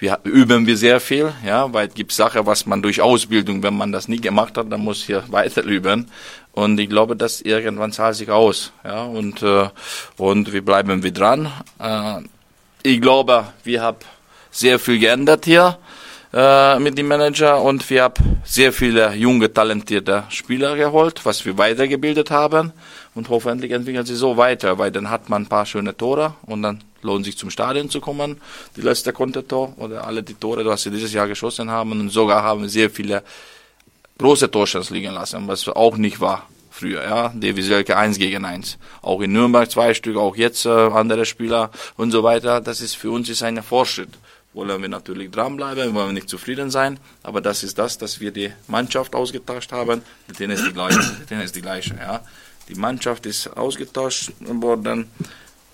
wir, 0.00 0.18
üben 0.24 0.66
wir 0.66 0.76
sehr 0.76 0.98
viel, 0.98 1.32
ja, 1.46 1.72
weil 1.72 1.86
es 1.86 1.94
gibt 1.94 2.10
Sachen, 2.10 2.44
was 2.44 2.66
man 2.66 2.82
durch 2.82 3.00
Ausbildung, 3.00 3.62
wenn 3.62 3.76
man 3.76 3.92
das 3.92 4.08
nie 4.08 4.20
gemacht 4.20 4.56
hat, 4.58 4.72
dann 4.72 4.80
muss 4.80 5.04
hier 5.04 5.22
weiter 5.28 5.62
üben. 5.62 6.08
Und 6.50 6.78
ich 6.80 6.88
glaube, 6.88 7.14
das 7.16 7.40
irgendwann 7.40 7.92
zahlt 7.92 8.16
sich 8.16 8.30
aus, 8.30 8.72
ja, 8.84 9.04
und, 9.04 9.42
äh, 9.42 9.68
und 10.16 10.52
wir 10.52 10.64
bleiben 10.64 11.02
wir 11.02 11.12
dran. 11.12 11.50
Äh, 11.78 12.22
ich 12.82 13.00
glaube, 13.00 13.46
wir 13.62 13.80
haben 13.80 13.98
sehr 14.50 14.78
viel 14.78 14.98
geändert 14.98 15.44
hier 15.44 15.78
äh, 16.32 16.78
mit 16.80 16.98
dem 16.98 17.06
Manager 17.06 17.62
und 17.62 17.88
wir 17.88 18.02
haben 18.02 18.42
sehr 18.44 18.72
viele 18.72 19.14
junge, 19.14 19.52
talentierte 19.52 20.24
Spieler 20.30 20.76
geholt, 20.76 21.20
was 21.24 21.44
wir 21.44 21.56
weitergebildet 21.58 22.30
haben 22.30 22.72
und 23.14 23.28
hoffentlich 23.28 23.72
entwickeln 23.72 24.06
sie 24.06 24.14
so 24.14 24.36
weiter, 24.36 24.78
weil 24.78 24.90
dann 24.90 25.10
hat 25.10 25.28
man 25.28 25.42
ein 25.42 25.48
paar 25.48 25.66
schöne 25.66 25.96
Tore 25.96 26.34
und 26.46 26.62
dann 26.62 26.82
lohnt 27.02 27.24
sich 27.24 27.36
zum 27.36 27.50
Stadion 27.50 27.90
zu 27.90 28.00
kommen. 28.00 28.40
Die 28.76 28.80
letzte 28.80 29.12
Kontertor 29.12 29.74
oder 29.76 30.06
alle 30.06 30.22
die 30.22 30.34
Tore, 30.34 30.64
was 30.64 30.82
sie 30.82 30.90
dieses 30.90 31.12
Jahr 31.12 31.28
geschossen 31.28 31.70
haben 31.70 31.92
und 31.92 32.10
sogar 32.10 32.42
haben 32.42 32.68
sehr 32.68 32.90
viele 32.90 33.22
große 34.18 34.50
Torchancen 34.50 34.94
liegen 34.94 35.12
lassen, 35.12 35.46
was 35.48 35.68
auch 35.68 35.96
nicht 35.96 36.20
war 36.20 36.46
früher, 36.72 37.02
ja, 37.04 37.28
Devi 37.28 37.62
Selke 37.62 37.96
1 37.96 38.18
gegen 38.18 38.44
1. 38.44 38.78
Auch 39.02 39.20
in 39.20 39.32
Nürnberg 39.32 39.70
zwei 39.70 39.94
Stück, 39.94 40.16
auch 40.16 40.36
jetzt 40.36 40.64
äh, 40.66 40.70
andere 40.70 41.26
Spieler 41.26 41.70
und 41.96 42.10
so 42.10 42.22
weiter. 42.22 42.60
Das 42.60 42.80
ist 42.80 42.96
für 42.96 43.10
uns 43.10 43.28
ist 43.28 43.42
ein 43.42 43.62
Fortschritt. 43.62 44.08
Wollen 44.54 44.82
wir 44.82 44.88
natürlich 44.88 45.30
dranbleiben, 45.30 45.94
wollen 45.94 46.08
wir 46.08 46.12
nicht 46.12 46.28
zufrieden 46.28 46.70
sein, 46.70 46.98
aber 47.22 47.40
das 47.40 47.62
ist 47.62 47.78
das, 47.78 47.96
dass 47.96 48.20
wir 48.20 48.32
die 48.32 48.52
Mannschaft 48.66 49.14
ausgetauscht 49.14 49.72
haben. 49.72 50.02
Die 50.28 50.32
Trainer 50.32 50.56
die 50.56 50.72
gleiche, 50.72 51.00
die 51.20 51.26
Trainer 51.26 51.44
ist 51.44 51.56
die 51.56 51.62
gleiche, 51.62 51.94
ja. 51.94 52.20
Die 52.72 52.80
Mannschaft 52.80 53.26
ist 53.26 53.48
ausgetauscht 53.48 54.32
worden. 54.40 55.10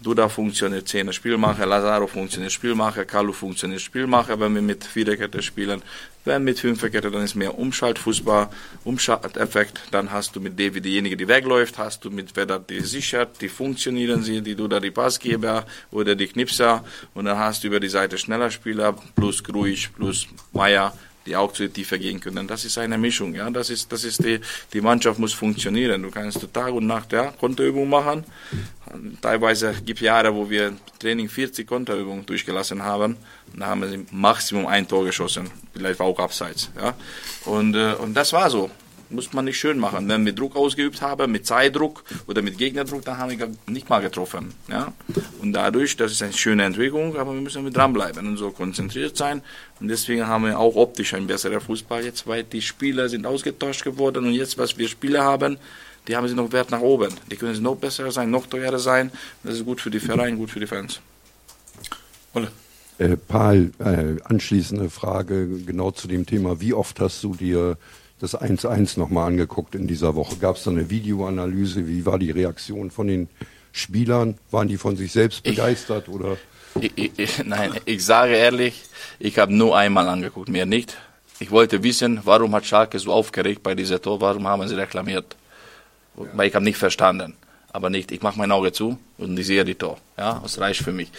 Duda 0.00 0.28
funktioniert 0.28 0.88
Zehner 0.88 1.12
Spielmacher, 1.12 1.64
Lazaro 1.64 2.09
funktioniert 2.09 2.50
Spielmacher, 2.50 3.05
Kalu 3.05 3.33
funktioniert 3.33 3.81
Spielmacher, 3.81 4.38
wenn 4.40 4.52
wir 4.55 4.62
mit 4.62 4.83
Viererkette 4.83 5.40
spielen. 5.40 5.81
Wenn 6.25 6.43
mit 6.43 6.59
Fünferkette, 6.59 7.11
dann 7.11 7.23
ist 7.23 7.37
mehr 7.37 7.57
Umschaltfußball, 7.57 8.49
Umschalteffekt. 8.83 9.81
Dann 9.93 10.11
hast 10.11 10.35
du 10.35 10.40
mit 10.40 10.59
David 10.59 10.85
diejenige, 10.85 11.17
die 11.17 11.28
wegläuft, 11.28 11.78
hast 11.78 12.05
du 12.05 12.11
mit 12.11 12.35
Vedat 12.35 12.69
die 12.69 12.81
sichert, 12.81 13.40
die 13.40 13.49
funktionieren 13.49 14.23
sie, 14.23 14.40
die 14.40 14.57
Duda 14.57 14.81
die 14.81 14.90
Passgeber 14.90 15.67
oder 15.93 16.17
die 16.17 16.26
Knipser. 16.26 16.85
Und 17.14 17.26
dann 17.26 17.38
hast 17.38 17.62
du 17.62 17.69
über 17.69 17.78
die 17.78 17.88
Seite 17.88 18.19
schneller 18.19 18.50
Spieler, 18.50 18.97
plus 19.14 19.45
Gruic, 19.45 19.90
plus 19.95 20.26
Meier, 20.52 20.93
die 21.28 21.37
auch 21.37 21.52
zu 21.52 21.68
tiefer 21.68 21.99
gehen 21.99 22.20
können. 22.20 22.49
Das 22.49 22.64
ist 22.64 22.78
eine 22.78 22.97
Mischung, 22.99 23.35
ja. 23.35 23.50
Das 23.50 23.70
ist, 23.70 23.92
das 23.92 24.04
ist 24.04 24.25
die, 24.25 24.40
die 24.73 24.80
Mannschaft 24.80 25.18
muss 25.18 25.35
funktionieren. 25.35 26.02
Du 26.02 26.11
kannst 26.11 26.47
Tag 26.52 26.73
und 26.73 26.87
Nacht, 26.87 27.12
ja, 27.12 27.32
Konterübung 27.38 27.88
machen. 27.88 28.25
Teilweise 29.20 29.75
gibt 29.85 30.00
es 30.00 30.06
Jahre, 30.06 30.35
wo 30.35 30.49
wir 30.49 30.75
Training 30.99 31.28
40 31.28 31.66
Konterübungen 31.66 32.25
durchgelassen 32.25 32.82
haben. 32.82 33.16
Da 33.54 33.66
haben 33.66 33.82
wir 33.82 34.04
Maximum 34.11 34.66
ein 34.66 34.88
Tor 34.88 35.04
geschossen. 35.04 35.50
Vielleicht 35.75 36.00
auch 36.00 36.18
abseits, 36.18 36.70
ja. 36.76 36.94
Und, 37.44 37.75
äh, 37.75 37.94
und 37.94 38.14
das 38.14 38.32
war 38.32 38.49
so 38.49 38.70
muss 39.10 39.32
man 39.32 39.44
nicht 39.44 39.58
schön 39.58 39.78
machen. 39.78 40.08
Wenn 40.08 40.24
wir 40.24 40.32
Druck 40.32 40.56
ausgeübt 40.56 41.02
haben, 41.02 41.32
mit 41.32 41.46
Zeitdruck 41.46 42.04
oder 42.26 42.42
mit 42.42 42.58
Gegnerdruck, 42.58 43.04
dann 43.04 43.18
haben 43.18 43.38
wir 43.38 43.50
nicht 43.66 43.88
mal 43.88 44.00
getroffen. 44.00 44.52
Ja? 44.68 44.92
Und 45.40 45.52
dadurch, 45.52 45.96
das 45.96 46.12
ist 46.12 46.22
eine 46.22 46.32
schöne 46.32 46.64
Entwicklung, 46.64 47.16
aber 47.16 47.32
wir 47.34 47.40
müssen 47.40 47.70
dranbleiben 47.72 48.26
und 48.26 48.36
so 48.36 48.50
konzentriert 48.50 49.16
sein. 49.16 49.42
Und 49.80 49.88
deswegen 49.88 50.26
haben 50.26 50.44
wir 50.44 50.58
auch 50.58 50.76
optisch 50.76 51.14
ein 51.14 51.26
besserer 51.26 51.60
Fußball 51.60 52.04
jetzt, 52.04 52.26
weil 52.26 52.44
die 52.44 52.62
Spieler 52.62 53.08
sind 53.08 53.26
ausgetauscht 53.26 53.84
geworden 53.84 54.26
und 54.26 54.32
jetzt, 54.32 54.58
was 54.58 54.76
wir 54.76 54.88
Spieler 54.88 55.24
haben, 55.24 55.58
die 56.06 56.16
haben 56.16 56.26
sie 56.26 56.34
noch 56.34 56.52
Wert 56.52 56.70
nach 56.70 56.80
oben. 56.80 57.12
Die 57.30 57.36
können 57.36 57.54
sie 57.54 57.60
noch 57.60 57.76
besser 57.76 58.10
sein, 58.10 58.30
noch 58.30 58.46
teurer 58.46 58.78
sein. 58.78 59.10
Das 59.42 59.56
ist 59.56 59.64
gut 59.64 59.80
für 59.80 59.90
die 59.90 60.00
Vereine, 60.00 60.36
gut 60.36 60.50
für 60.50 60.60
die 60.60 60.66
Fans. 60.66 61.00
Olle. 62.32 62.48
Äh, 62.98 63.16
Paul, 63.16 63.72
äh, 63.78 64.20
anschließende 64.24 64.90
Frage 64.90 65.46
genau 65.66 65.90
zu 65.92 66.08
dem 66.08 66.26
Thema. 66.26 66.60
Wie 66.60 66.72
oft 66.72 66.98
hast 66.98 67.22
du 67.22 67.34
dir 67.34 67.76
das 68.18 68.38
1-1 68.38 68.98
nochmal 68.98 69.28
angeguckt 69.28 69.75
in 69.75 69.87
dieser 69.87 70.14
Woche. 70.14 70.37
Gab 70.37 70.56
es 70.56 70.64
da 70.64 70.70
eine 70.70 70.90
Videoanalyse? 70.90 71.87
Wie 71.87 72.04
war 72.04 72.18
die 72.18 72.30
Reaktion 72.30 72.90
von 72.90 73.06
den 73.06 73.28
Spielern? 73.72 74.38
Waren 74.50 74.68
die 74.68 74.76
von 74.76 74.96
sich 74.96 75.12
selbst 75.12 75.42
begeistert 75.42 76.08
ich, 76.08 76.14
oder? 76.14 76.37
Ich, 76.80 77.12
ich, 77.16 77.44
nein, 77.44 77.72
ich 77.84 78.04
sage 78.04 78.34
ehrlich, 78.34 78.82
ich 79.18 79.38
habe 79.38 79.54
nur 79.54 79.76
einmal 79.76 80.08
angeguckt, 80.08 80.48
mehr 80.48 80.66
nicht. 80.66 80.96
Ich 81.40 81.50
wollte 81.50 81.82
wissen, 81.82 82.20
warum 82.25 82.54
hat 82.54 82.66
Schalke 82.66 82.98
so 82.98 83.12
aufgeregt 83.12 83.62
bei 83.62 83.75
dieser 83.75 84.02
Tor, 84.02 84.20
warum 84.20 84.46
haben 84.46 84.66
sie 84.68 84.75
reklamiert? 84.75 85.37
Ja. 86.16 86.25
Weil 86.34 86.48
ich 86.48 86.54
habe 86.54 86.64
nicht 86.64 86.78
verstanden 86.78 87.38
aber 87.72 87.90
nicht, 87.90 88.10
ich 88.12 88.22
mache 88.22 88.38
mein 88.38 88.50
Auge 88.50 88.72
zu 88.72 88.98
und 89.18 89.38
ich 89.38 89.46
sehe 89.46 89.64
die 89.64 89.75
Tor. 89.75 89.98
Ja, 90.16 90.40
das 90.42 90.58
reicht 90.58 90.82
für 90.82 90.92
mich. 90.92 91.10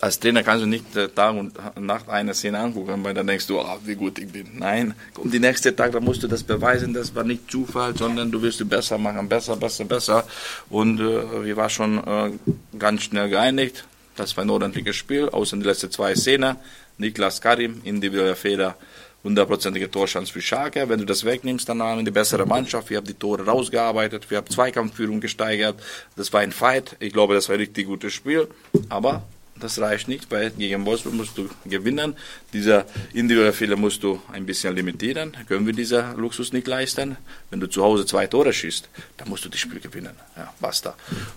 Als 0.00 0.18
Trainer 0.18 0.42
kannst 0.42 0.64
du 0.64 0.68
nicht 0.68 0.96
äh, 0.96 1.08
Tag 1.08 1.36
und 1.36 1.54
Nacht 1.80 2.08
eine 2.08 2.34
Szene 2.34 2.58
angucken, 2.58 3.04
weil 3.04 3.14
dann 3.14 3.26
denkst 3.26 3.46
du, 3.46 3.60
ah, 3.60 3.78
wie 3.84 3.94
gut 3.94 4.18
ich 4.18 4.28
bin. 4.28 4.58
Nein, 4.58 4.94
kommt 5.14 5.32
die 5.32 5.38
nächste 5.38 5.74
Tag, 5.74 5.92
dann 5.92 6.02
musst 6.02 6.22
du 6.22 6.28
das 6.28 6.42
beweisen, 6.42 6.92
das 6.92 7.14
war 7.14 7.22
nicht 7.22 7.50
Zufall, 7.50 7.96
sondern 7.96 8.32
du 8.32 8.42
wirst 8.42 8.58
du 8.60 8.66
besser 8.66 8.98
machen, 8.98 9.28
besser, 9.28 9.56
besser, 9.56 9.84
besser. 9.84 10.24
Und 10.70 10.98
äh, 11.00 11.44
wir 11.44 11.56
waren 11.56 11.70
schon 11.70 11.98
äh, 11.98 12.32
ganz 12.78 13.02
schnell 13.04 13.28
geeinigt. 13.28 13.84
Das 14.16 14.36
war 14.36 14.44
ein 14.44 14.50
ordentliches 14.50 14.96
Spiel, 14.96 15.28
außer 15.28 15.56
die 15.56 15.62
letzten 15.62 15.90
zwei 15.90 16.14
Szenen. 16.14 16.56
Niklas 16.98 17.40
Karim, 17.40 17.80
individueller 17.84 18.36
Fehler, 18.36 18.76
hundertprozentige 19.24 19.90
Torchance 19.90 20.32
für 20.32 20.40
Schalke. 20.40 20.88
Wenn 20.88 20.98
du 20.98 21.06
das 21.06 21.24
wegnimmst, 21.24 21.68
dann 21.68 21.82
haben 21.82 21.96
wir 21.96 22.00
eine 22.00 22.12
bessere 22.12 22.46
Mannschaft. 22.46 22.90
Wir 22.90 22.98
haben 22.98 23.06
die 23.06 23.14
Tore 23.14 23.44
rausgearbeitet, 23.44 24.30
wir 24.30 24.38
haben 24.38 24.48
Zweikampfführung 24.48 25.20
gesteigert. 25.20 25.76
Das 26.16 26.32
war 26.32 26.40
ein 26.40 26.52
Fight. 26.52 26.96
Ich 27.00 27.12
glaube, 27.12 27.34
das 27.34 27.48
war 27.48 27.54
ein 27.54 27.60
richtig 27.60 27.86
gutes 27.86 28.12
Spiel. 28.12 28.48
Aber 28.88 29.22
das 29.62 29.80
reicht 29.80 30.08
nicht, 30.08 30.30
weil 30.30 30.50
gegen 30.50 30.84
Wolfsburg 30.84 31.14
musst 31.14 31.38
du 31.38 31.48
gewinnen. 31.64 32.16
Dieser 32.52 32.84
individuelle 33.12 33.52
Fehler 33.52 33.76
musst 33.76 34.02
du 34.02 34.20
ein 34.32 34.44
bisschen 34.44 34.74
limitieren. 34.74 35.36
Können 35.46 35.66
wir 35.66 35.72
diesen 35.72 36.16
Luxus 36.16 36.52
nicht 36.52 36.66
leisten? 36.66 37.16
Wenn 37.50 37.60
du 37.60 37.68
zu 37.68 37.82
Hause 37.82 38.04
zwei 38.04 38.26
Tore 38.26 38.52
schießt, 38.52 38.88
dann 39.18 39.28
musst 39.28 39.44
du 39.44 39.48
das 39.48 39.60
Spiel 39.60 39.78
gewinnen. 39.78 40.16
Ja, 40.36 40.52
basta. 40.60 40.96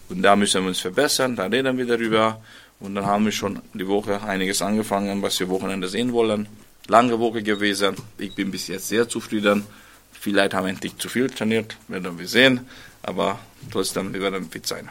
Und 0.09 0.23
da 0.23 0.35
müssen 0.35 0.63
wir 0.63 0.69
uns 0.69 0.79
verbessern, 0.79 1.35
da 1.35 1.45
reden 1.45 1.77
wir 1.77 1.85
darüber. 1.85 2.41
Und 2.79 2.95
dann 2.95 3.05
haben 3.05 3.25
wir 3.25 3.31
schon 3.31 3.61
die 3.73 3.87
Woche 3.87 4.21
einiges 4.23 4.61
angefangen, 4.61 5.21
was 5.21 5.39
wir 5.39 5.47
Wochenende 5.47 5.87
sehen 5.87 6.11
wollen 6.11 6.47
lange 6.87 7.19
Woche 7.19 7.43
gewesen. 7.43 7.95
Ich 8.17 8.35
bin 8.35 8.51
bis 8.51 8.67
jetzt 8.67 8.87
sehr 8.87 9.07
zufrieden. 9.07 9.65
Vielleicht 10.11 10.53
haben 10.53 10.65
wir 10.65 10.71
endlich 10.71 10.97
zu 10.97 11.09
viel 11.09 11.29
trainiert, 11.29 11.77
werden 11.87 12.17
wir 12.17 12.27
sehen. 12.27 12.67
Aber 13.03 13.39
trotzdem, 13.71 14.13
wir 14.13 14.21
werden 14.21 14.49
fit 14.49 14.65
sein. 14.65 14.89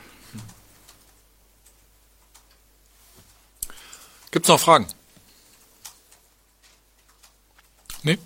Gibt 4.31 4.47
es 4.47 4.49
noch 4.49 4.61
Fragen? 4.61 4.87
Nee? 8.03 8.19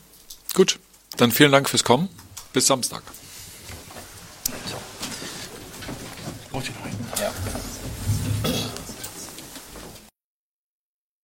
Gut. 0.55 0.79
Dann 1.17 1.33
vielen 1.33 1.53
Dank 1.53 1.69
fürs 1.69 1.85
Kommen. 1.85 2.09
Bis 2.53 2.67
Samstag. 2.67 3.03
So. 4.67 4.77
Ja. 6.53 6.88